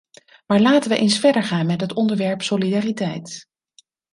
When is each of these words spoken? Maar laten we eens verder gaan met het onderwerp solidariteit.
Maar 0.47 0.59
laten 0.61 0.89
we 0.89 0.97
eens 0.97 1.19
verder 1.19 1.43
gaan 1.43 1.65
met 1.65 1.81
het 1.81 1.93
onderwerp 1.93 2.41
solidariteit. 2.41 3.45